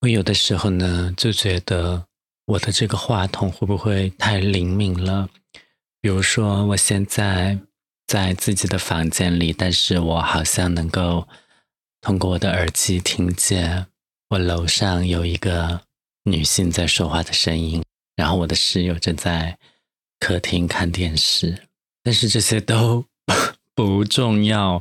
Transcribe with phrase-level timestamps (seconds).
[0.00, 2.06] 我有的时候呢，就觉得
[2.46, 5.28] 我的这个话筒会不会太灵敏了？
[6.00, 7.58] 比如说，我现在
[8.06, 11.26] 在自己的房间里，但是我好像能够
[12.00, 13.86] 通过我的耳机听见
[14.30, 15.80] 我楼上有一个
[16.22, 17.82] 女性在说话的声音，
[18.14, 19.58] 然后我的室友正在
[20.20, 21.66] 客厅看电视。
[22.04, 23.04] 但是这些都
[23.74, 24.80] 不重要。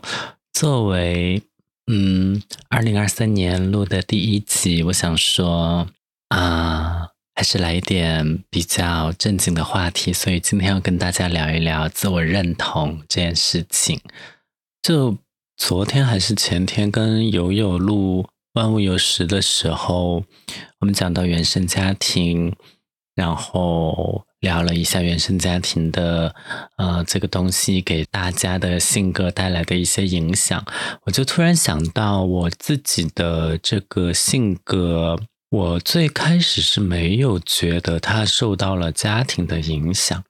[0.54, 1.42] 作为
[1.90, 5.88] 嗯，二零二三年录的第一集，我想说
[6.28, 10.12] 啊，还是来一点比较正经的话题。
[10.12, 14.02] 所以今天要跟大家聊一聊自我认同这件事情。
[14.82, 15.18] 就
[15.56, 18.24] 昨天还是前天跟友友录
[18.54, 20.26] 《万物有时》的时候，
[20.80, 22.54] 我们讲到原生家庭，
[23.16, 24.27] 然后。
[24.40, 26.36] 聊了一下原生家庭的，
[26.78, 30.64] 呃，这个东西给大家的性格带来的一些影响，
[31.06, 35.20] 我就突然想到我自己的这个性格，
[35.50, 40.24] 我最开始是没有觉得它受到了家庭的影响，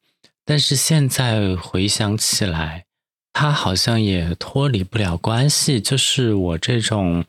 [0.46, 2.86] 但是现在回想起来，
[3.34, 7.26] 它好像也脱离不了关系，就是我这种，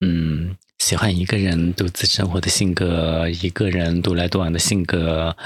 [0.00, 5.36] 嗯，喜欢一个人独自生活的性格，一个人独来独往的性格。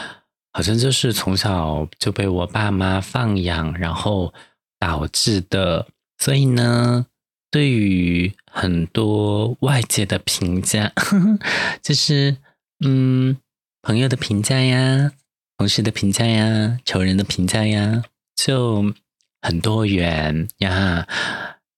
[0.52, 4.32] 好像就是从小就被我爸妈放养，然后
[4.78, 5.86] 导致的。
[6.18, 7.06] 所以呢，
[7.50, 10.92] 对于很多外界的评价，
[11.80, 12.36] 就是
[12.84, 13.36] 嗯，
[13.82, 15.12] 朋友的评价呀，
[15.56, 18.02] 同事的评价呀，仇人的评价呀，
[18.36, 18.92] 就
[19.40, 21.06] 很多元呀。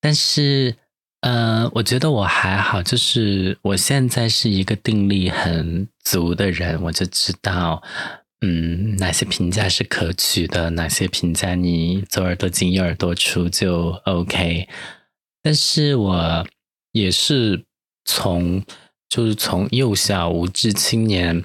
[0.01, 0.75] 但是，
[1.21, 7.81] 呃，我觉得我还好，就是我现在是一个定力很足的人，我就知道。
[8.45, 10.71] 嗯，哪些评价是可取的？
[10.71, 14.69] 哪些评价你左耳朵进右耳朵出就 OK？
[15.41, 16.47] 但是我
[16.91, 17.65] 也是
[18.05, 18.65] 从
[19.09, 21.45] 就是从幼小无知青年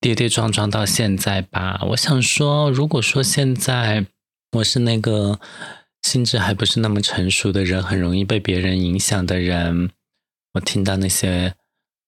[0.00, 1.80] 跌跌撞撞到现在吧。
[1.88, 4.06] 我想说，如果说现在
[4.58, 5.40] 我是那个
[6.02, 9.90] 心智还不是那么成熟的人，很容易被别人影响的人，
[10.52, 11.54] 我听到那些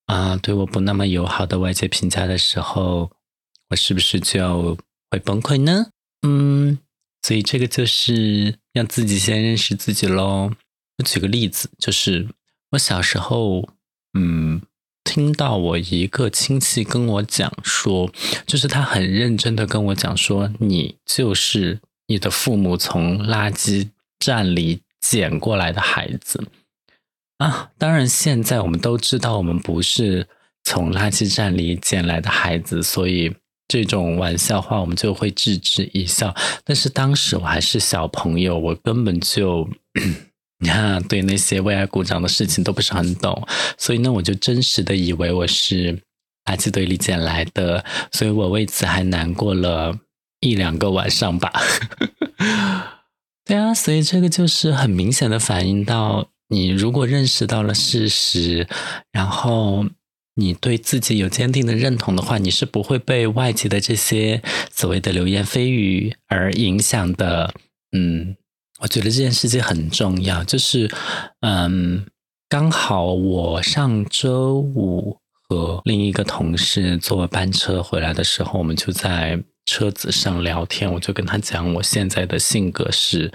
[0.06, 3.15] 啊对我不那么友好的外界评价的时候。
[3.68, 4.78] 我是不是就
[5.10, 5.86] 会崩溃呢？
[6.22, 6.78] 嗯，
[7.22, 10.52] 所以这个就是让自己先认识自己喽。
[10.98, 12.28] 我举个例子，就是
[12.70, 13.68] 我小时候，
[14.16, 14.62] 嗯，
[15.02, 18.12] 听到我一个亲戚跟我讲说，
[18.46, 23.90] 就是他很认真的跟我讲说，你就是你的父母从垃圾
[24.20, 26.46] 站里捡过来的孩子
[27.38, 27.72] 啊。
[27.76, 30.28] 当然，现在我们都知道，我们不是
[30.62, 33.34] 从垃圾站里捡来的孩子，所以。
[33.68, 36.34] 这种玩笑话，我们就会置之一笑。
[36.64, 39.68] 但是当时我还是小朋友，我根本就，
[40.60, 46.00] 你看，对那些为爱鼓掌的事情都不是很懂，所以呢，我就真实的以为我是
[46.44, 49.98] 垃圾堆里捡来的，所以我为此还难过了
[50.40, 51.52] 一两个晚上吧。
[53.44, 58.68] 对啊，所以这个就是很明显的反映到，你如果认识到了事实，
[59.10, 59.86] 然后。
[60.38, 67.54] 你对自己有坚定的认同的话，你是不会被外界的这些所谓的流言蜚语而影响的。
[67.92, 68.36] 嗯，
[68.80, 70.44] 我觉得这件事情很重要。
[70.44, 70.90] 就是，
[71.40, 72.04] 嗯，
[72.50, 75.16] 刚好我上周五
[75.48, 80.92] 和另一个同事坐班车回来的时候，我们就在车子上聊天。
[80.92, 83.32] 我就跟他讲，我现在的性格是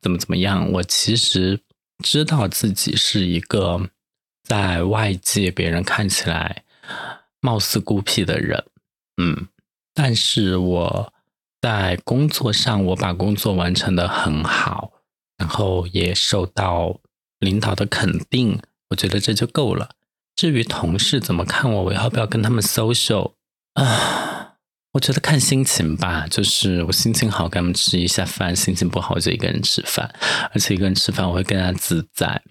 [0.00, 0.72] 怎么怎么样。
[0.72, 1.60] 我其实
[2.02, 3.88] 知道自己是一个。
[4.42, 6.64] 在外界，别人看起来
[7.40, 8.64] 貌似孤僻的人，
[9.16, 9.48] 嗯，
[9.94, 11.12] 但是我
[11.60, 14.92] 在工作上，我把工作完成的很好，
[15.38, 17.00] 然后也受到
[17.38, 18.60] 领导的肯定，
[18.90, 19.90] 我觉得这就够了。
[20.34, 23.34] 至于同事怎么看我，我要不要跟他们 social
[23.74, 24.56] 啊？
[24.92, 30.14] 我觉得看心情吧，就是我心情好，跟他们吃一下饭；心情不好，就一个人吃饭。
[30.52, 32.42] 而且一个人吃饭，我会更加自在。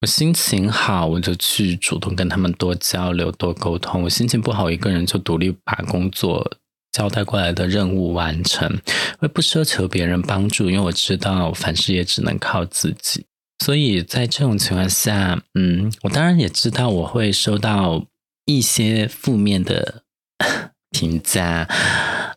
[0.00, 6.48] 我心情好，我就去主动跟他们多交流、多沟通；我心情不好，一个人就独立把工作
[6.92, 8.78] 交代过来的任务完成，
[9.18, 13.26] 我不奢求别人帮助，因为我知道凡事也只能靠自己。
[13.64, 18.06] 所以在这种情况下，嗯，我当然也知道我会收到
[18.44, 20.04] 一些负面的
[20.96, 21.68] 评价，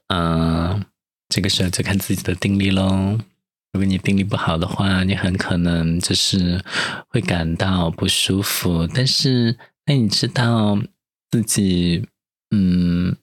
[0.07, 0.83] 嗯，
[1.29, 3.19] 这个时候就看自己的定力喽。
[3.73, 6.61] 如果你定力不好的话，你很可能就是
[7.07, 8.85] 会感到不舒服。
[8.87, 10.77] 但是，那你知道
[11.29, 12.05] 自己，
[12.53, 13.15] 嗯，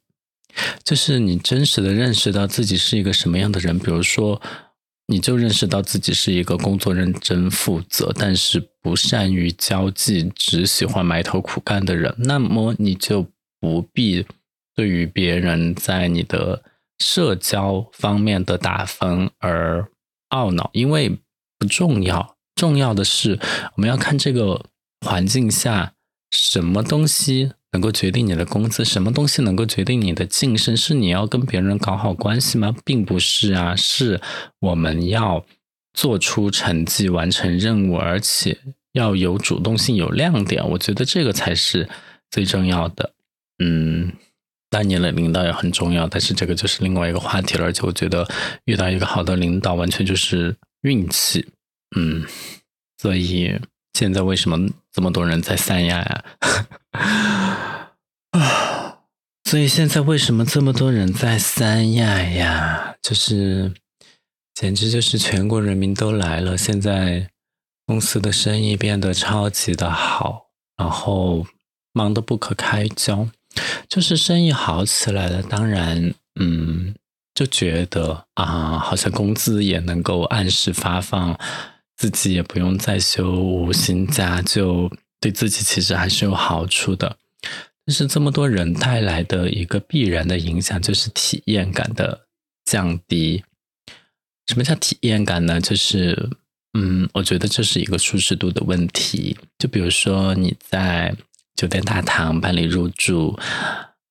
[0.82, 3.78] 就是你真实的认识到自己是一个什么样的人。
[3.78, 4.40] 比如说，
[5.08, 13.26] 你就认识到自己是一个工作认真负责，但是不善于交际，只喜欢埋头苦干的人，那么你就
[13.60, 14.24] 不必
[14.74, 16.62] 对于别人在你的
[16.98, 19.86] 社交方面的打分而
[20.30, 21.18] 懊恼，因为
[21.58, 22.36] 不重要。
[22.54, 23.38] 重要的是，
[23.76, 24.66] 我们要看这个
[25.06, 25.92] 环境下
[26.30, 27.52] 什么东西。
[27.72, 30.74] 能够决定你的工资，什么东西能够决定你的晋升？
[30.74, 32.74] 是你要跟别人搞好关系吗？
[32.82, 34.22] 并不是啊，是
[34.58, 35.44] 我们要
[35.92, 38.58] 做出成绩、完成任务，而且
[38.92, 40.66] 要有主动性、有亮点。
[40.70, 41.86] 我觉得这个才是
[42.30, 43.12] 最重要的。
[43.62, 44.14] 嗯，
[44.70, 47.64] 当年的领导也很重要，但是这个就是另外一个话题了。
[47.64, 48.28] 而且我觉得
[48.64, 51.48] 遇到一个好的领导，完全就是运气。
[51.96, 52.26] 嗯，
[52.98, 53.58] 所以
[53.94, 56.24] 现在为什么这么多人在三亚呀？
[58.32, 58.98] 啊，
[59.48, 62.96] 所以现在为什么这么多人在三亚呀？
[63.00, 63.72] 就是，
[64.54, 66.58] 简直就是全国人民都来了。
[66.58, 67.30] 现在
[67.86, 71.46] 公司的生意变得超级的好，然后
[71.94, 73.28] 忙得不可开交，
[73.88, 75.42] 就是生意好起来了。
[75.42, 76.94] 当然，嗯，
[77.34, 81.38] 就觉得啊，好像工资也能够按时发放，
[81.96, 84.90] 自己也不用再休无薪假，就
[85.20, 87.16] 对自己其实还是有好处的。
[87.84, 92.26] 但是这么多人带来的一个必然的影响，就是体验感的
[92.64, 93.42] 降低。
[94.46, 95.60] 什么叫体验感呢？
[95.60, 96.30] 就是，
[96.78, 99.36] 嗯，我觉得这是一个舒适度的问题。
[99.58, 101.14] 就比如说你在
[101.58, 103.36] 酒店大堂办理入住，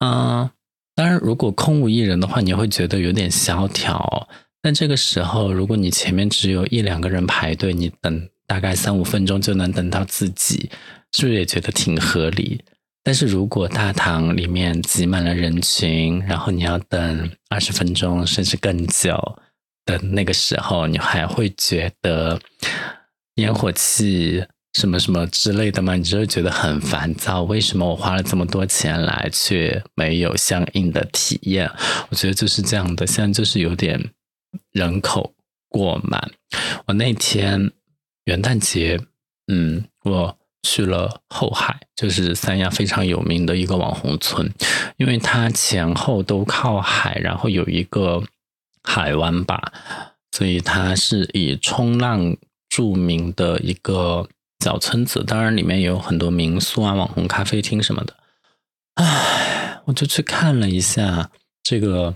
[0.04, 0.50] 嗯，
[0.94, 4.28] 当然如果空无一人的话，你会觉得有点萧条。
[4.60, 10.68] 但这个时候，如果你前面只有一两个人排队，你等大概三五分钟就能等到自己，
[11.12, 12.60] 是不是也觉得挺合理？
[13.02, 19.16] 但是如果大堂里面挤满了人群，然后你要等二十分钟甚至更久
[19.86, 22.38] 的那个时候，你还会觉得
[23.36, 24.44] 烟火气
[24.74, 25.96] 什么什么之类的吗？
[25.96, 27.42] 你就会觉得很烦躁。
[27.42, 31.70] 为什么我花了这么多钱来，却没有相应的体验？
[32.10, 34.12] 我觉得就是这样的，现在就是有点
[34.72, 35.34] 人口
[35.68, 36.30] 过满。
[36.86, 37.72] 我那天
[38.24, 39.00] 元旦节，
[39.46, 40.38] 嗯，我。
[40.64, 44.52] 去了后海，就是三亚非常有名的一个网红村，
[44.96, 48.22] 因为它前后都靠海，然后有一个
[48.82, 49.72] 海湾吧，
[50.32, 52.36] 所以它是以冲浪
[52.68, 54.28] 著名的一个
[54.64, 55.24] 小村子。
[55.24, 58.14] 当然，里面也有很多民宿啊、网红咖啡厅什么的。
[58.94, 61.30] 唉，我就去看了一下
[61.62, 62.14] 这个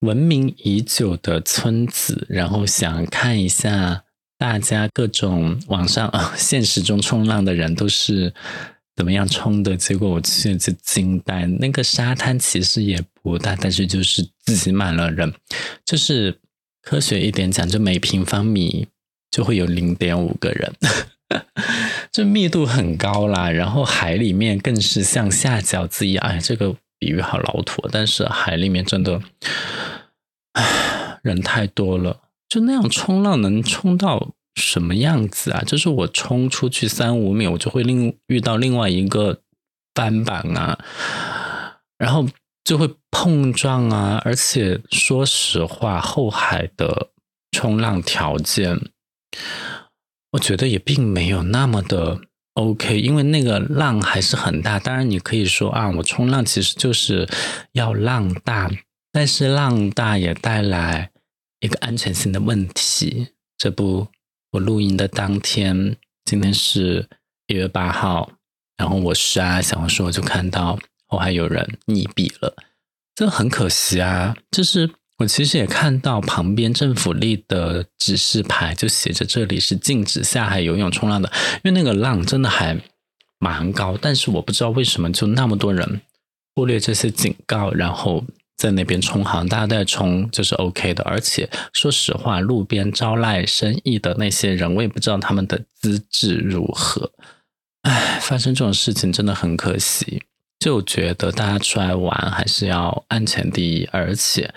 [0.00, 4.04] 闻名已久的村子，然后想看一下。
[4.40, 8.32] 大家各种网上啊， 现实中冲浪的人都是
[8.94, 9.76] 怎么样冲的？
[9.76, 11.44] 结果我去就惊呆。
[11.44, 15.34] 那个沙滩其实也不大，但是就是挤满了人。
[15.84, 16.38] 就是
[16.82, 18.86] 科学一点讲，就每平方米
[19.28, 20.72] 就会有零点五个人，
[22.10, 23.50] 就密度很高啦。
[23.50, 26.24] 然后海里面更是像下饺子一样。
[26.26, 29.20] 哎，这个比喻好老土，但是海里面真的，
[30.52, 32.20] 唉， 人太多了。
[32.48, 35.62] 就那样冲浪能冲到什么样子啊？
[35.66, 39.42] 就是我冲出去三五米，我就会另遇到另外一个
[39.94, 40.78] 翻板啊，
[41.98, 42.26] 然后
[42.64, 44.20] 就会碰撞啊。
[44.24, 47.10] 而且说实话，后海的
[47.52, 48.80] 冲浪条件，
[50.32, 52.20] 我觉得也并没有那么的
[52.54, 54.78] OK，因为那个浪还是很大。
[54.78, 57.28] 当然，你可以说啊，我冲浪其实就是
[57.72, 58.70] 要浪大，
[59.12, 61.10] 但是浪大也带来。
[61.60, 63.30] 一个安全性的问题。
[63.56, 64.06] 这不，
[64.52, 67.08] 我录音的当天，今天是
[67.48, 68.30] 一月八号，
[68.76, 72.54] 然后我刷小红书，我就看到我还有人溺毙了，
[73.12, 74.36] 这很可惜啊。
[74.52, 82.76] 就是我其实也看到旁边政府立的指示牌，就写着这里是禁止下海游泳冲浪的，因为那个浪真的还
[83.38, 86.00] 蛮高，但是我不知道为什么就那么多人
[86.54, 88.24] 忽略这些警告，然后。
[88.58, 91.04] 在那边冲航，大家都在冲就是 OK 的。
[91.04, 97.12] 而且说实话，路边招赖生意的那些人，我也不知道他们的资质如何。
[97.82, 100.24] 唉，发生这种事情真的很可惜。
[100.58, 103.88] 就觉得大家出来玩还是要安全第一。
[103.92, 104.52] 而且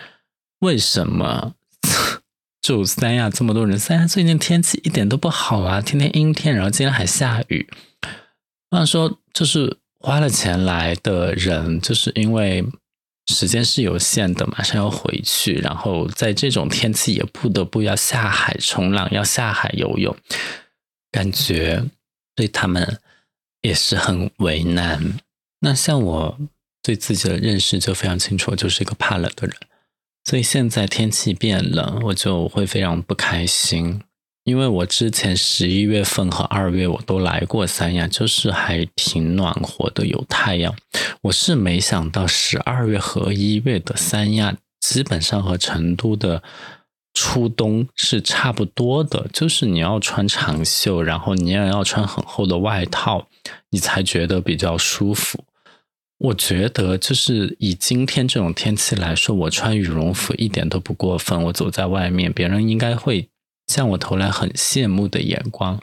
[0.61, 1.53] 为什么
[2.61, 3.77] 就三亚这么多人？
[3.77, 7.69] 三亚最近天气一点都不好啊，天天阴天，然后今天还下雨。
[8.71, 12.65] 我想说，就是花了钱来的人，就是因为。
[13.27, 20.13] 时间是有限的，马上要回去，然后在这种天气也不得不要下海冲浪，要下海游泳，
[21.11, 21.85] 感觉
[22.35, 22.99] 对他们
[23.61, 25.19] 也是很为难。
[25.59, 26.39] 那像我
[26.81, 29.55] 对自己的认识就非常清楚，就是一个怕冷的人。
[30.23, 34.01] 所以现在天气变冷，我就会非常不开心。
[34.43, 40.75] 因为我之前十一月份和二月我都来过三亚，就是还挺暖和的，有太阳。
[41.21, 46.41] 我是没想到十二月和一月的三亚基本上和成都的
[47.13, 53.27] 初冬是差不多的，就是你要穿长袖，然后你也要穿很厚的外套，
[53.69, 55.43] 你才觉得比较舒服。
[56.23, 61.43] 我觉得就是以今天这种天气来说，我穿羽绒服一点都不过分。
[61.43, 63.27] 我走在外面，别人应该会。
[63.67, 65.79] 向我投来很羡慕的眼光，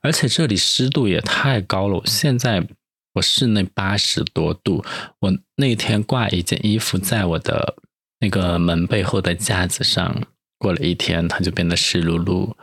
[0.00, 1.96] 而且这里湿度也太高了。
[1.96, 2.66] 我现在
[3.12, 4.82] 我室内八十多度，
[5.18, 7.76] 我那天挂一件衣服在我的
[8.20, 10.22] 那个门背后的架子上，
[10.58, 12.54] 过了一天它就变得湿漉漉，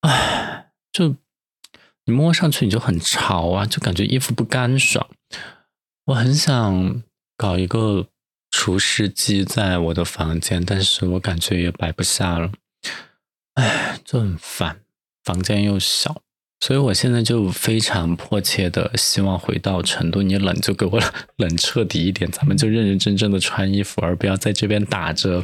[0.00, 1.14] 唉，就
[2.06, 5.06] 你摸上去你就很潮啊，就感觉衣服不干爽。
[6.12, 7.02] 我很想
[7.38, 8.06] 搞一个
[8.50, 12.52] 除湿机在我的房间，但是我感觉也摆不下了。
[13.54, 14.80] 唉，就很烦，
[15.24, 16.20] 房间又小，
[16.60, 20.20] 所以我现在就非常迫切的希望回到成都。
[20.20, 21.00] 你冷就给我
[21.36, 25.42] 冷彻底一点，咱们就认认真真的穿衣服，而不要在这边打着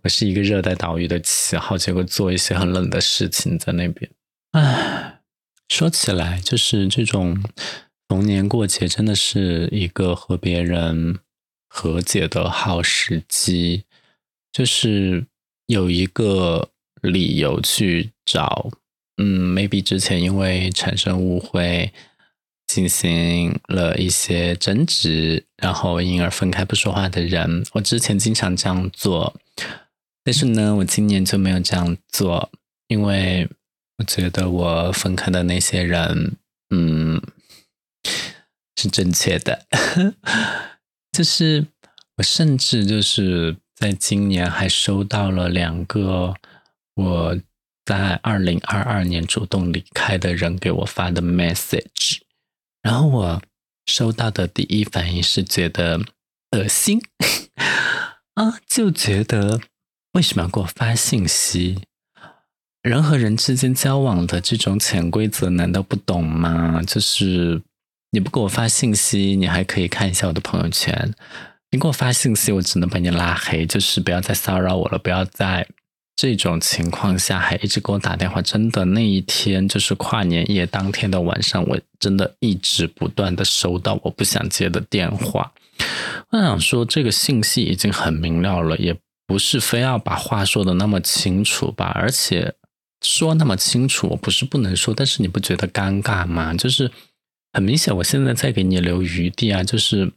[0.00, 4.10] 我是一个热带岛屿的旗号，结果做一些很冷的事情在那边。
[4.52, 5.20] 唉，
[5.68, 7.42] 说起来，就是这种
[8.10, 11.20] 逢年过节，真的是一个和别人
[11.68, 13.84] 和解的好时机，
[14.52, 15.26] 就是
[15.66, 16.70] 有一个。
[17.02, 18.70] 理由去找，
[19.16, 21.90] 嗯，maybe 之前因为产生误会，
[22.66, 29.34] 进行了一些争执，然后因而分开不说话的人，我之前经常这样做，
[30.22, 32.50] 但是呢，我今年就没有这样做，
[32.88, 33.48] 因为
[33.96, 36.36] 我觉得我分开的那些人，
[36.68, 37.18] 嗯，
[38.76, 39.66] 是正确的，
[41.12, 41.66] 就是
[42.16, 46.34] 我甚至就是在今年还收到了两个。
[46.96, 47.40] 我
[47.86, 52.18] 在二零二二年主动离开的人给我发的 message，
[52.82, 53.42] 然后我
[53.86, 55.98] 收到的第一反应是觉得
[56.50, 57.00] 恶心
[58.34, 59.60] 啊，就觉得
[60.12, 61.80] 为什么要给我发信息？
[62.82, 66.82] 人和人之间交往的这种潜规则难道不懂吗？
[66.82, 67.62] 就是
[68.12, 71.12] 你不给我发信息，你还可以看一下我的朋友圈；
[71.70, 75.66] 你给我发信息，我只能把你拉黑，就是不要再骚扰我了，不要再。
[76.16, 85.52] 这种情况下还一直给我打电话，真的那一天就是跨年夜当天的晚上，我真的一直不断的收到我不想接的电话。
[86.30, 88.94] 我想说，这个信息已经很明了了，也
[89.26, 91.86] 不是非要把话说的那么清楚吧？
[91.94, 92.52] 而且
[93.00, 96.52] 说那么清楚，我不是不能说，但是你不觉得尴尬吗？
[96.52, 96.90] 就是
[97.52, 100.12] 很明显，我现在在给你留余地啊，就是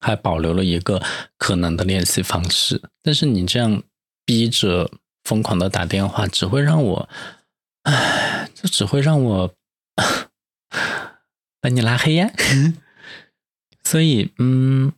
[0.00, 1.02] 还保留了一个
[1.36, 3.82] 可能的联系方式，但是你这样
[4.24, 4.90] 逼着。
[5.24, 7.08] 疯狂的打电话只会让我，
[7.84, 9.54] 唉，就只会让我
[11.60, 12.28] 把你拉黑呀。
[13.84, 14.92] 所以，嗯，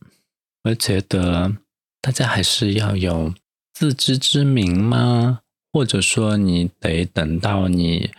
[0.63, 1.57] 我觉得
[2.01, 3.35] 大家还是要有
[3.71, 5.41] 自知之明吗？
[5.71, 8.09] 或者说，你得等到你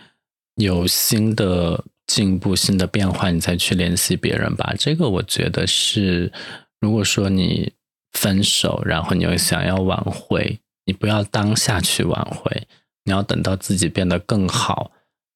[0.55, 4.73] 有新的进步、新的变化，你再去联系别人吧。
[4.79, 6.31] 这个我觉得是，
[6.79, 7.71] 如果说你
[8.13, 10.59] 分手，然后你又想要挽回。
[10.85, 12.65] 你不要当下去挽回，
[13.03, 14.89] 你要等到自己变得更好，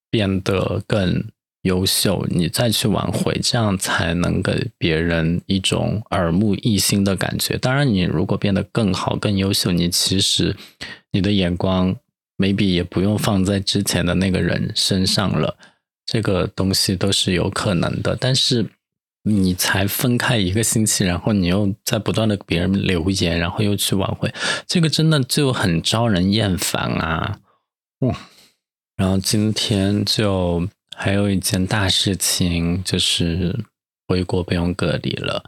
[0.09, 1.25] 变得更
[1.63, 7.57] 优秀，你再去挽回，这样才能给别人一种耳目一新的感觉。
[7.57, 10.55] 当然，你如果变得更好、更优秀，你其实
[11.11, 11.93] 你的眼光
[12.37, 15.57] maybe 也不用放在之前的那个人身上了，
[16.05, 18.15] 这个东西都是有可能的。
[18.19, 18.69] 但是。
[19.23, 24.33] 你才分开一个星期，然后你又在不断的给别人留言，然后又去挽回，
[24.65, 27.39] 这个真的就很招人厌烦啊！
[27.99, 28.11] 嗯，
[28.95, 30.67] 然后今天就
[30.97, 33.55] 还有一件大事情，就是
[34.07, 35.43] 回国不用隔离了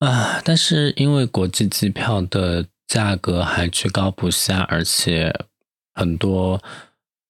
[0.00, 0.42] 啊！
[0.44, 5.32] 但是因为国际机票的价格还居高不下，而且
[5.94, 6.60] 很多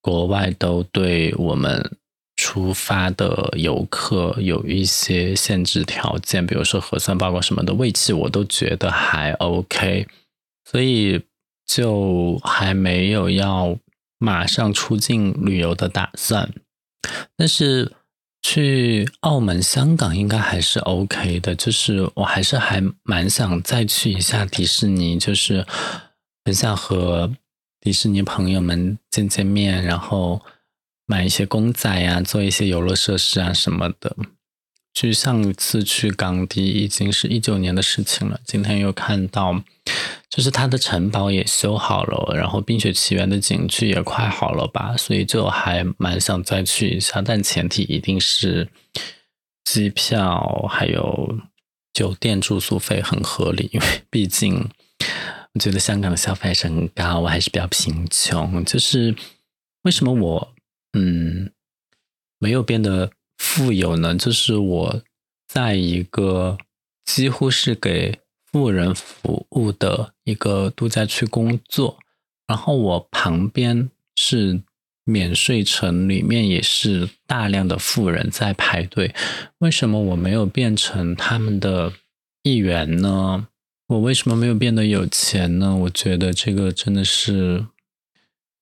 [0.01, 1.95] 国外都对我们。
[2.37, 10.05] 出发的游客有一些限制条件，比如说核酸报告什么的，未期我都觉得还 OK，
[10.69, 11.21] 所以
[11.65, 13.77] 就还没有要
[14.17, 16.51] 马上出境旅游的打算。
[17.37, 17.93] 但是
[18.41, 25.65] 去澳门、香港应该还是 OK 的，就是我还是还蛮想再去一下迪士尼，就是
[26.43, 27.33] 很想和
[27.79, 30.41] 迪士尼朋友们见见面，然后。
[31.05, 34.15] 买一些公仔呀，做一些游乐设施啊什么的。
[34.93, 38.39] 去上一次去港迪已经是一九年的事情了。
[38.45, 39.61] 今天又看到，
[40.29, 48.69] 就是它的城堡也修好了，然后《冰雪奇缘》的景区也快好了吧，所以就还蛮想再去一下，但前提一定是
[49.65, 51.39] 机票还有
[51.91, 54.69] 酒店住宿费很合理，因为毕竟
[55.53, 58.63] 我觉得香港的消费还是很高，我还是比较贫穷。
[58.63, 59.13] 就是
[59.81, 60.54] 为什么我
[60.95, 61.51] 嗯
[62.39, 64.15] 没有变得富有呢？
[64.15, 65.03] 就是我
[65.47, 66.57] 在一个
[67.05, 68.19] 几乎是给。
[68.51, 71.99] 富人服务的一个度假区工作，
[72.47, 74.61] 然后我旁边是
[75.03, 79.13] 免税城，里面也是大量的富人在排队。
[79.57, 81.91] 为什么我没有变成他们的
[82.43, 83.49] 一员呢？
[83.87, 85.75] 我为什么没有变得有钱呢？
[85.75, 87.65] 我觉得这个真的是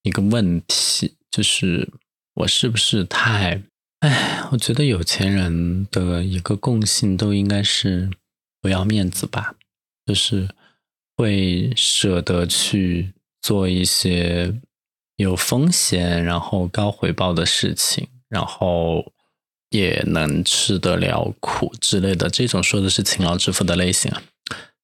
[0.02, 1.88] 一个问题，就是
[2.34, 3.62] 我是不是太……
[4.00, 8.10] 哎，我觉得有钱人的一个共性都应该是
[8.60, 9.54] 不要面子吧。
[10.04, 10.46] 就是
[11.16, 14.60] 会舍得去做一些
[15.16, 19.12] 有风险然后高回报的事情，然后
[19.70, 22.28] 也能吃得了苦之类的。
[22.28, 24.22] 这种说的是勤劳致富的类型啊。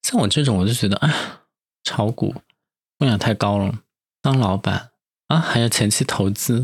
[0.03, 1.43] 像我这种，我就觉得啊，
[1.85, 2.35] 炒股
[2.99, 3.81] 风险太高了，
[4.23, 4.93] 当老板
[5.29, 6.63] 啊还要前期投资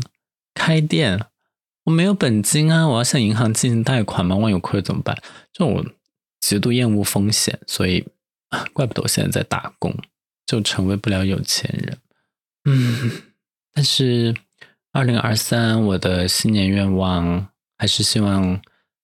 [0.57, 1.23] 开店，
[1.83, 4.35] 我没有本金啊，我要向银行进行贷款吗？
[4.35, 5.15] 万一有亏怎么办？
[5.53, 5.85] 这我
[6.39, 8.05] 极度厌恶风险，所以。
[8.71, 9.93] 怪不得我现在在打工，
[10.45, 11.97] 就成为不了有钱人。
[12.63, 13.11] 嗯，
[13.73, 14.33] 但是
[14.93, 18.61] 二零二三我的新年愿望还是希望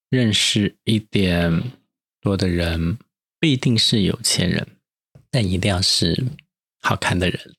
[0.10, 1.62] 认识一点
[2.22, 2.98] 多的人，
[3.38, 4.66] 不一定是有钱人，
[5.30, 6.24] 但一定要是
[6.80, 7.56] 好看的人。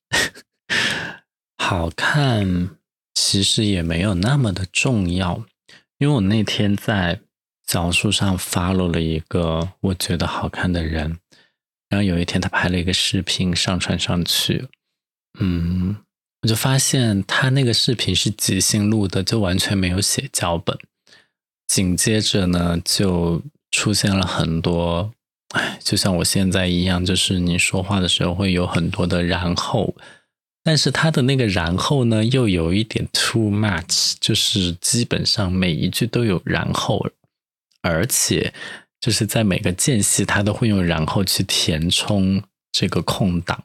[1.60, 2.70] 好看
[3.14, 5.44] 其实也没有那么的重要，
[5.98, 7.20] 因为我那天在
[7.66, 11.18] 小树上发了了一个我觉得好看的人。
[11.88, 14.66] 然后有一天，他拍了一个视频上传上去，
[15.38, 15.96] 嗯，
[16.42, 20.76] 我就发现他那个视频是即兴录的，就完全没有写脚本。
[21.68, 25.12] 紧接着呢，就出现了很多，
[25.50, 29.94] 哎，就像我现在一样，就是你说话的时候会有很多的然后，
[30.64, 37.06] 但是他的那个然后呢，又有一点 too much，就是基本上每一句都有然后，
[37.82, 38.52] 而且。
[39.00, 43.62] 就是在每个间隙，他都会用然后去填充这个空档，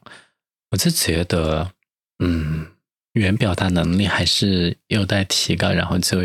[0.70, 1.72] 我就觉得，
[2.18, 2.66] 嗯，
[3.14, 6.18] 语言表达能力还是有待提高，然后就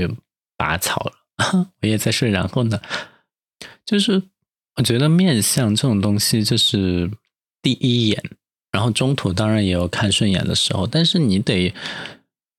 [0.58, 1.70] 拔草了。
[1.82, 2.82] 我也在说，然后呢，
[3.86, 4.22] 就是
[4.76, 7.10] 我觉得面相这种东西，就是
[7.62, 8.22] 第一眼，
[8.76, 11.74] 然后中途当然也有看顺眼的时候，但是你得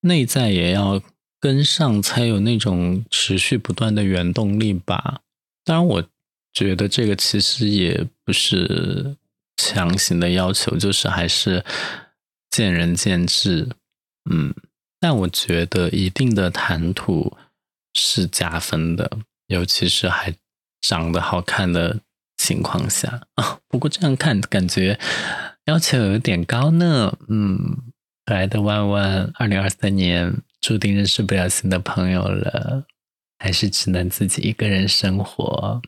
[0.01, 1.01] 内在也要
[1.39, 5.21] 跟上，才有那种持续不断的原动力吧。
[5.63, 6.03] 当然我。
[6.53, 9.15] 觉得这个其实也不是
[9.57, 11.63] 强行的要求，就是还是
[12.49, 13.69] 见仁见智，
[14.27, 14.55] 嗯。
[14.99, 17.37] 但我觉得一定的谈吐
[17.93, 20.33] 是加分的，尤其是还
[20.81, 21.99] 长得好看的
[22.37, 23.59] 情况下啊。
[23.69, 24.99] 不过这样看感觉
[25.67, 27.77] 要求有点高呢，嗯。
[28.25, 32.83] 可爱的万万，二零二三年注定认识不了新的朋友了，
[33.39, 35.81] 还是只能自己一个人生活。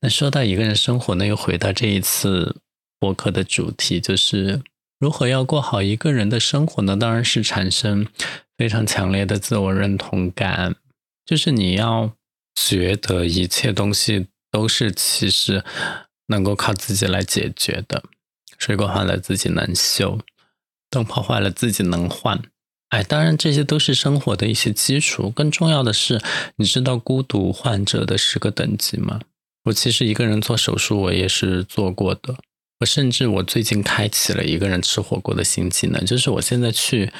[0.00, 2.56] 那说到一个人生活呢，又回到这一次
[2.98, 4.60] 播客的主题，就是
[4.98, 6.96] 如何要过好一个人的生活呢？
[6.96, 8.04] 当然是产生
[8.58, 10.74] 非常强烈的自我认同感，
[11.24, 12.12] 就是你要
[12.56, 15.62] 觉得一切东西都是其实
[16.26, 18.02] 能够靠自己来解决的。
[18.60, 20.20] 水果坏了自己能修，
[20.88, 22.40] 灯泡坏了自己能换。
[22.90, 25.30] 哎，当然这些都是生活的一些基础。
[25.30, 26.20] 更重要的是，
[26.56, 29.20] 你知道孤独患者的十个等级吗？
[29.64, 32.36] 我其实一个人做手术，我也是做过的。
[32.80, 37.12] 我甚至我最近开启了一个人吃火锅的新技能，就是我现在去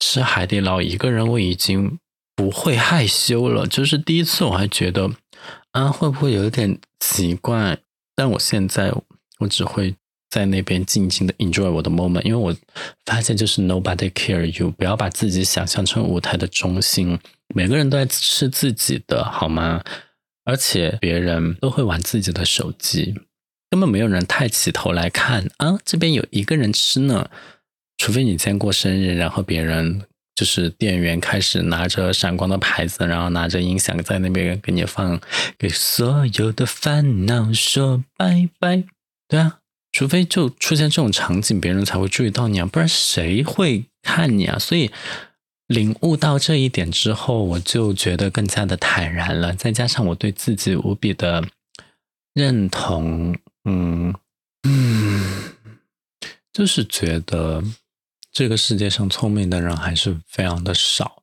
[0.00, 1.98] 吃海底捞，一个人我已经
[2.34, 3.66] 不会害羞了。
[3.66, 5.10] 就是第一次我还觉得
[5.70, 7.78] 啊会不会有点奇怪，
[8.16, 8.92] 但我现在
[9.38, 9.94] 我只会
[10.32, 12.56] 在那边静静的 enjoy 我的 moment，因为我
[13.04, 17.18] 发现就是 nobody care you，不要把自己想象成舞台的中心，
[17.54, 19.84] 每个人都在吃自己的，好吗？
[20.46, 23.14] 而且别人都会玩自己的手机，
[23.68, 27.28] 根本没有人抬起头来看啊，这边有一个人吃呢。
[27.98, 30.02] 除非你今天过生日，然后别人
[30.34, 35.20] 就是店员开始拿着闪光的牌子，然后拿着音响在那边给你放，
[35.58, 38.84] 给所有的烦恼说拜拜。
[39.28, 39.58] 对啊，
[39.92, 44.58] 除非就出现这种场景，别人才会注意到你啊，不然谁会看你啊？
[44.58, 44.90] 所以。
[45.68, 49.54] 领悟到这一点之后，我就觉得更加的坦然了。
[49.54, 51.42] 再加上我对自己无比的
[52.34, 54.12] 认同，嗯
[54.64, 55.54] 嗯，
[56.52, 57.64] 就是觉得
[58.30, 61.22] 这个世界上聪明的人还是非常的少，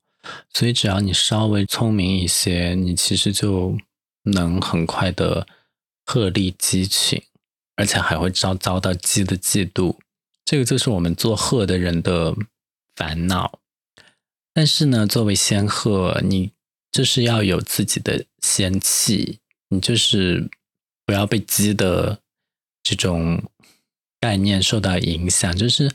[0.51, 3.77] 所以只要你稍微聪明一些，你其实就
[4.23, 5.45] 能很快的
[6.05, 7.21] 鹤立鸡群，
[7.79, 9.95] 而且还会遭遭到鸡的嫉妒。
[10.43, 12.35] 这个就是我们做鹤的人的
[12.93, 13.59] 烦恼。
[14.53, 16.51] 但是呢，作为仙鹤，你
[16.91, 19.39] 就是要有自己的仙气，
[19.69, 20.49] 你就是
[21.05, 22.19] 不要被鸡的
[22.83, 23.41] 这种
[24.19, 25.55] 概念受到影响。
[25.55, 25.89] 就是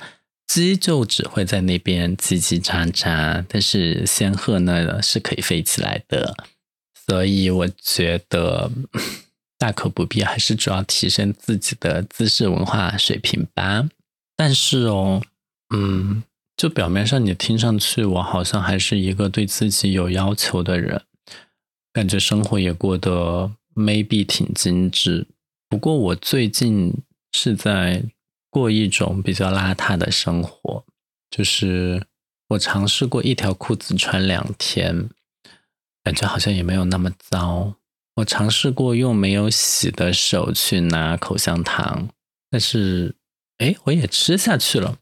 [0.47, 6.35] 鸡就只会在那边叽叽喳喳，但是仙鹤呢是可以飞起来的。
[7.07, 8.71] 所以我觉得
[9.65, 13.89] 大可不必，还是主要提升自己的知识文化水平吧。
[14.37, 15.23] 但是哦，
[15.75, 16.23] 嗯。
[16.57, 21.03] 就表面上你听上去，我好像还是一个对自己有要求的人，
[21.93, 25.27] 感觉生活也过得 maybe 挺精致。
[25.69, 28.05] 不过我最近是在
[28.51, 30.85] 过一种比较邋遢的生活，
[31.29, 32.07] 就是
[32.51, 35.11] 我尝试过一条裤子穿两天，
[36.05, 37.75] 感觉好像也没有那么糟。
[38.17, 42.09] 我尝试过用没有洗的手去拿口香糖，
[42.51, 43.17] 但是
[43.59, 44.99] 哎，我也吃下去了。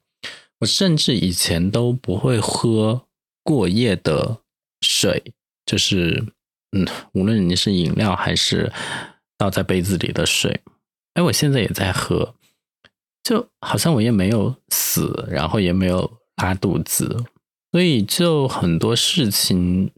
[0.60, 3.06] 我甚至以前都不会喝
[3.42, 4.38] 过夜的
[4.80, 5.34] 水，
[5.66, 6.24] 就是
[6.70, 8.72] 嗯，无论你是饮料还是
[9.36, 10.62] 倒在杯子里的水，
[11.14, 12.34] 哎，我现在也在喝，
[13.24, 17.24] 就好像我也没有死，然后也没有拉肚子，
[17.72, 19.90] 所以就很多事情，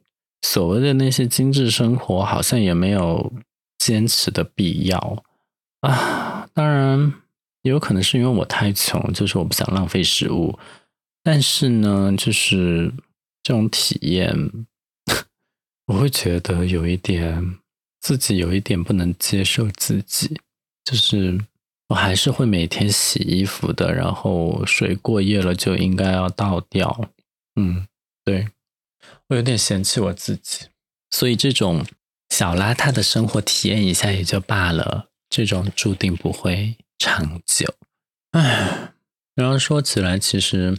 [0.45, 3.33] 所谓的那些精致生活，好像也没有
[3.79, 5.25] 坚持的必要
[5.81, 7.15] 啊，当然。
[7.63, 10.59] 也有可能是因为我太穷，就是我不想浪费食物。
[11.23, 12.93] 但是呢，就是
[13.43, 14.37] 这种体验，
[15.89, 17.57] 我会觉得有一点
[18.03, 20.39] 自己有一点不能接受自己。
[20.85, 21.41] 就是
[21.89, 27.09] 我还是会每天洗衣服的，然后水过夜了就应该要倒掉。
[27.59, 27.87] 嗯，
[28.27, 28.47] 对
[29.29, 30.67] 我有点嫌弃我自己，
[31.11, 31.85] 所以这种
[32.29, 36.77] 小邋遢的生活体验一下也就罢了，这种注定不会。
[36.97, 37.75] 长久，
[38.31, 38.95] 唉，
[39.35, 40.79] 然后说起来，其实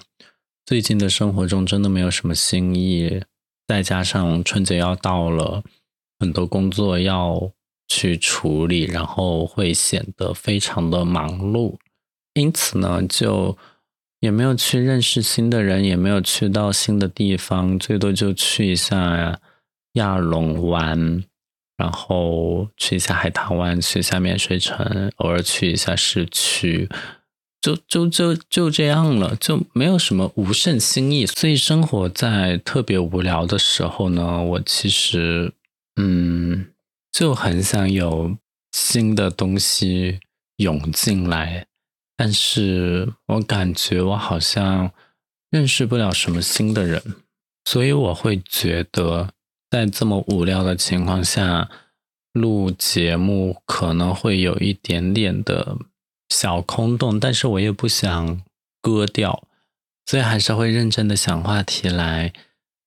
[0.65, 3.21] 最近的生活中真的没有什么新意，
[3.67, 5.63] 再加上春节要到了，
[6.17, 7.51] 很多工作要
[7.87, 11.77] 去处理，然后会显得非常的忙碌，
[12.33, 13.55] 因此呢，就
[14.25, 19.39] 也没有去认识新的人，也没有去到新的地方，最多就去一下
[19.93, 21.23] 亚龙湾。
[21.77, 26.87] 然后去一下海棠湾，去一下面水城，偶尔去一下市区，
[27.59, 31.25] 就就就就这样了，就没有什么无甚新意。
[31.25, 35.51] 所以生活在特别无聊的时候呢，我其实
[35.97, 36.67] 嗯
[37.11, 38.37] 就很想有
[38.71, 40.21] 新的东西
[40.55, 41.67] 涌进来，
[42.15, 44.91] 但是我感觉我好像
[45.49, 47.01] 认识不了什么新的人，
[47.65, 49.29] 所以我会觉得。
[49.71, 51.69] 在这么无聊的情况下
[52.31, 55.77] 录节目，可能会有一点点的
[56.29, 58.41] 小空洞，但是我也不想
[58.81, 59.43] 割掉，
[60.05, 62.31] 所以还是会认真的想话题来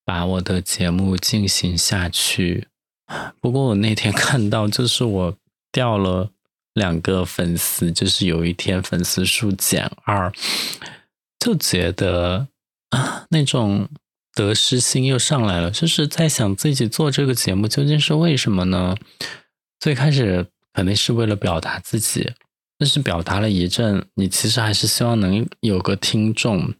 [0.02, 2.68] 把我的节目进行下去。
[3.38, 5.36] 不过我那天 看到，就是我
[5.70, 6.30] 掉了
[6.78, 10.32] 两个粉丝，就是有一天粉丝数减二，
[11.38, 12.48] 就觉得
[12.90, 13.88] 啊那种。
[14.34, 18.94] 得失心又上来了，就是在想自己做这个节目究竟是为什么呢？
[19.80, 22.30] 最开始肯定是为了表达自己，
[22.78, 26.72] 但是表达了一阵，你其实还是希望能有个听众。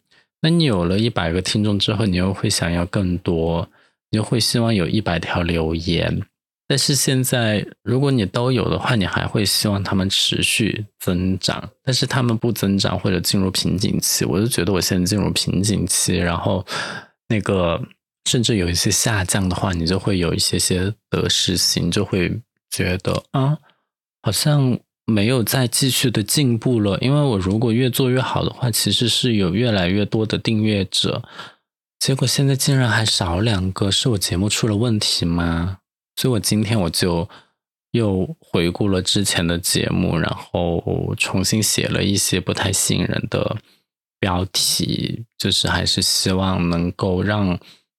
[0.43, 3.69] 那你有了一百个听众之后，你又会想要更多，
[4.13, 6.23] 你就会希望有一百条留言。
[6.69, 11.69] 但是现在，如果你都有的话，你还会希望他们持续增长。
[11.83, 16.65] 但是他们不增长或者进入瓶颈期，我就觉得我现在进入瓶颈期，然后。
[17.31, 17.79] 那个
[18.25, 23.59] 甚至有一些下降的话，你就会有一些些得失心，就会觉得啊，
[24.23, 26.97] 好像没有再继续的进步了。
[27.03, 31.23] 因为我如果越做越好的话，其实是有越来越多的订阅者，
[31.99, 35.81] 结果现在竟然还少两个，是我节目出了问题吗？
[36.19, 37.29] 所以我今天我就
[37.93, 43.57] 又回顾了之前的节目，然后重新写了一些不太吸引人的。
[44.21, 47.57] 标题就是还是希望能够让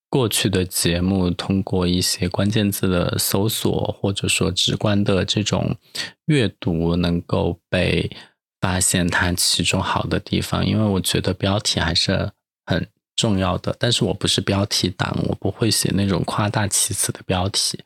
[0.09, 5.77] 过去的节目通过一些关键字的搜索，或者说直观的这种
[6.25, 8.11] 阅读，能够被
[8.59, 10.65] 发现它其中好的地方。
[10.65, 12.29] 因为我觉得标题还是
[12.65, 17.79] 很重要的，但是我不是标题党，我不会写那种夸大其词的标题。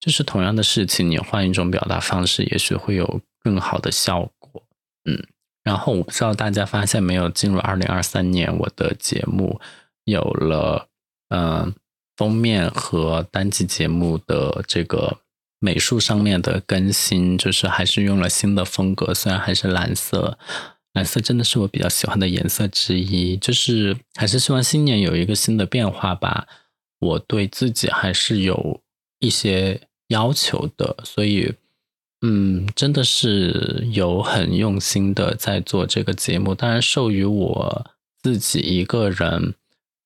[0.00, 4.62] 就是同样的事情，你换一种表达方式，也许会有更好的效果。
[5.04, 5.26] 嗯。
[5.64, 9.60] 然后我不知道大家发现没有，进入二零二三年，我的节目
[10.04, 10.88] 有了
[11.28, 11.74] 嗯
[12.16, 15.18] 封面和单集节目的这个
[15.58, 20.38] 美术上面的更新，就是还是用了新的风格，虽然还是蓝色，
[20.94, 26.48] 蓝色真的是我比较喜欢的颜色之一，就是还是希望新年有一个新的变化吧。
[27.00, 28.80] 我对自己还是有
[29.18, 31.54] 一些要求的，所以。
[32.20, 36.52] 嗯，真的是有很用心的在做这个节目。
[36.52, 37.86] 当然，授予我
[38.20, 39.54] 自己一个人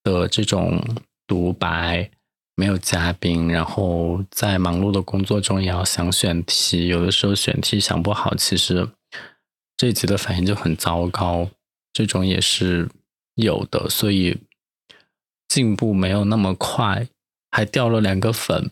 [0.02, 0.84] 的这种
[1.26, 2.10] 独白，
[2.54, 8.86] 没有嘉宾，然后在忙碌的工作中也要想选题，有的时候选题想不好，其实
[9.78, 11.48] 这集的反应就很糟糕，
[11.94, 12.90] 这种也是
[13.36, 14.36] 有的，所以
[15.48, 17.08] 进步没有那么快，
[17.50, 18.70] 还掉了两个粉，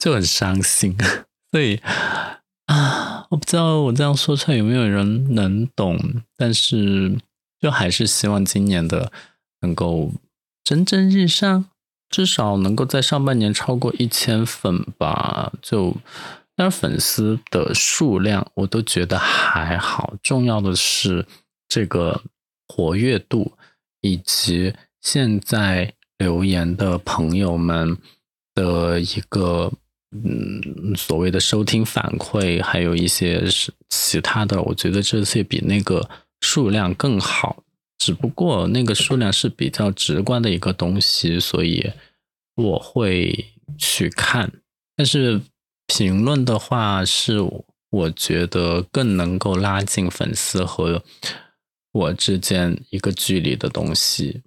[0.00, 0.96] 就很伤心。
[1.52, 1.80] 所以。
[2.66, 5.98] 啊，我不知道我这样说出来有没有人能懂，
[6.36, 7.18] 但是
[7.58, 9.10] 就还是希望今年的
[9.62, 10.12] 能够
[10.62, 11.64] 蒸蒸日上，
[12.08, 15.52] 至少能够在上半年超过一千粉吧。
[15.60, 15.96] 就
[16.54, 21.26] 但是粉丝的数量我都觉得还好，重要的是
[21.66, 22.22] 这个
[22.68, 23.54] 活跃度
[24.00, 27.98] 以及现在留言的朋友们
[28.54, 29.72] 的一个。
[30.12, 36.08] 嗯，所谓的收听反馈，还有一些是其他的，我觉得这些比那个
[36.40, 37.62] 数量更好。
[37.98, 41.92] 只不过那个数量是比较直观的一个东西，所以
[42.56, 44.50] 我会去看。
[44.96, 45.40] 但是
[45.86, 47.36] 评论的话，是
[47.90, 51.02] 我觉得更能够拉近粉丝和
[51.92, 54.42] 我之间一个距离的东西。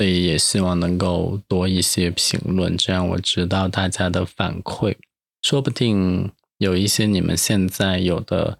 [0.00, 4.96] 所以也希望能够多一些评论，这样我知道大家的反馈，
[5.42, 8.58] 说不定有一些你们现在有的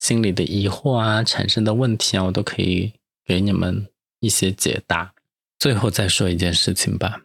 [0.00, 2.92] 心里的疑惑啊、产生的问题啊，我都可以
[3.24, 3.88] 给你们
[4.20, 5.14] 一些解答。
[5.58, 7.22] 最后再说一件事情吧，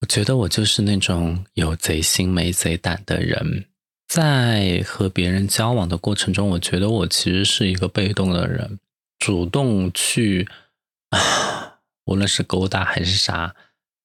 [0.00, 3.66] 我觉得我就是那种有贼心没贼胆的人，
[4.08, 8.80] 在和别人交往的过程中，我觉得我其实是一个被动的人，
[9.20, 10.48] 主动去
[11.10, 11.68] 啊。
[12.04, 13.54] 无论是勾搭还是啥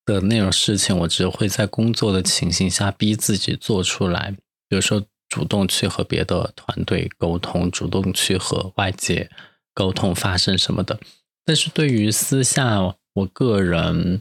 [0.06, 4.36] 的那种事情，我只会在工作的情形下逼自己做出来。
[4.70, 9.30] 比如说，主动去和别的团队沟通，主动去和外界
[9.74, 11.00] 沟通发生什么的。
[11.44, 14.18] 但是对于私下，我个人，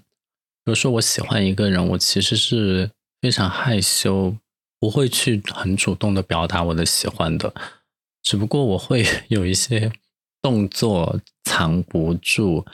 [0.65, 4.37] 比如说我喜欢一个人，我其实是非常害羞，
[4.81, 7.55] 不会去很主动的表达我的喜欢的。
[8.23, 9.93] 只不过我会 有一些
[10.41, 12.65] 动作藏不住。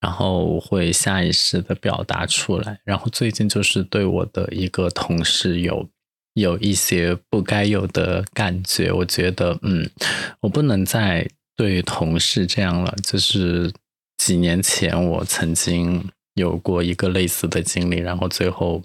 [0.00, 5.88] 然后会下意识的表达出来，然后最近就是对我的一个同事有
[6.34, 9.90] 有一些不该有的感觉，我觉得嗯，
[10.38, 12.94] 我不能再对同事这样了。
[13.02, 13.72] 就是
[14.18, 18.80] 几年前我曾经有过一个类似的经历，然后最后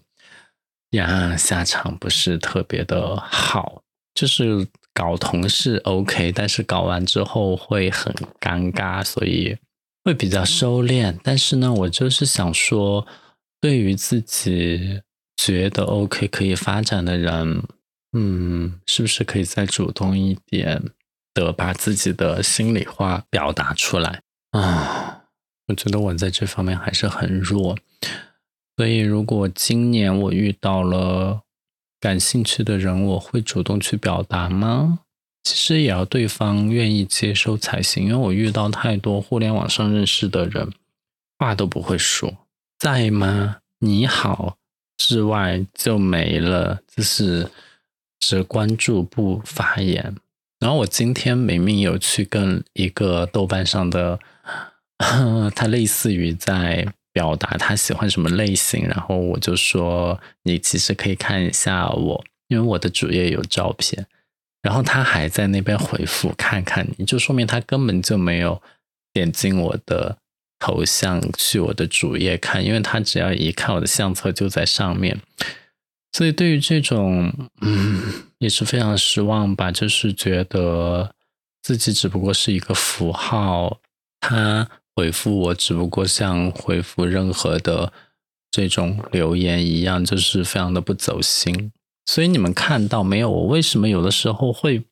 [0.91, 3.83] 呀下场不是特别的好，
[4.15, 9.55] 就是搞同事 OK，但是搞完之后会很尴尬，所以。
[10.03, 13.07] 会比较收敛，但是呢，我就是想说，
[13.61, 15.01] 对于自己
[15.37, 17.63] 觉得 OK 可以发展的人，
[18.11, 20.81] 嗯，是不是可以再主动一点
[21.33, 25.23] 的把自己的心里话表达出来啊？
[25.67, 27.77] 我觉得我在这方面还是很弱，
[28.75, 31.43] 所以如果今年我遇到了
[32.01, 34.99] 感兴趣的人，我会主动去表达吗？
[35.43, 40.71] 其实也要对方愿意接受才行，因为我遇到太多互联网上认识的人，
[41.37, 42.33] 话都不会说，
[42.79, 43.57] 在吗？
[43.79, 44.55] 你好
[44.97, 47.51] 之外就没了，就是
[48.21, 50.15] 只关注不发言。
[50.61, 54.17] 然后我今天明明有去跟一个豆瓣上的，
[55.53, 64.07] 他类似于在表达他喜欢什么类型，然后我就说你其实可以看一下我，因为我的主页有照片。
[64.63, 68.59] 然后他还在那边回复，看看你就说明他根本就没有
[69.11, 70.17] 点进我的
[70.57, 75.19] 头像去我的主页看，因为他只要一看我的相册就在上面，
[76.13, 78.01] 所以对于这种，嗯，
[78.37, 81.13] 也是非常失望吧，就是觉得
[81.61, 83.81] 自己只不过是一个符号，
[84.21, 87.91] 他回复我只不过像回复任何的
[88.49, 91.73] 这种留言一样，就是非常的不走心。
[92.05, 93.29] 所以你们看到没有？
[93.29, 94.83] 我为什么有的时候会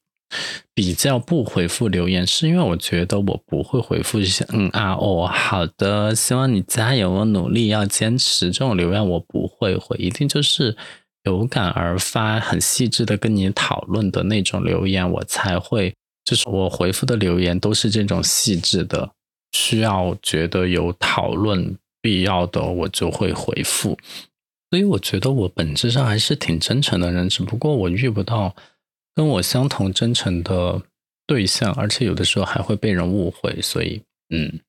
[0.73, 2.25] 比较不回复留言？
[2.25, 10.77] 是因为我觉得我不会回复一些嗯啊哦好的，希望你加油，我努力要坚持这种留言我不会回，一定就是
[11.25, 15.93] 有感而发、很细致的跟你讨论的那种留言，我才会
[16.23, 19.11] 就是我回复的留言都是这种细致的，
[19.51, 23.97] 需要觉得有讨论必要的，我就会回复。
[24.71, 28.55] 所以我觉得我本质上还是挺真诚的人，只不过我遇不到
[29.13, 30.81] 跟我相同真诚的
[31.27, 33.61] 对象，而且有的时候还会被人误会。
[33.61, 34.61] 所以，嗯，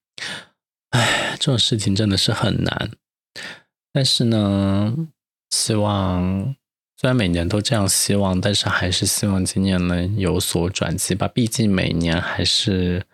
[0.89, 2.91] 哎，这种事情真的是很难。
[3.93, 4.93] 但是呢，
[5.51, 6.53] 希望
[6.99, 11.29] 虽然每年都这样希望，但是还是希望今年能有所转机吧。
[11.29, 13.05] 毕竟每年还是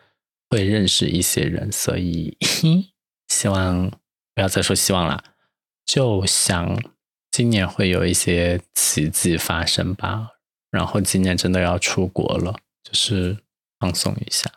[0.50, 2.36] 会认识一些人，所以
[3.30, 3.92] 希望
[4.34, 5.24] 不要再说希望了。
[5.90, 6.80] 就想
[7.32, 10.28] 今年会有一些奇迹发生吧，
[10.70, 13.36] 然后今年真的要出国了，就是
[13.80, 14.52] 放松一下。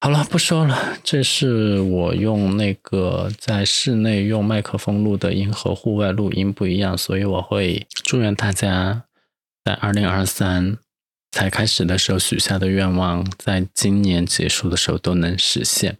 [0.00, 0.98] 好了，不说了。
[1.04, 9.04] 这是我用那个在室内用麦克风录的音和户外录音不一样，所以我会祝愿大家
[9.64, 10.76] 在二零二三
[11.30, 15.98] 才开始的时候许下的愿望，在今年结束的时候都能实现。